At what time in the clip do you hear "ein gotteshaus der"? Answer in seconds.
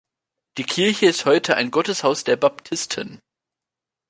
1.57-2.35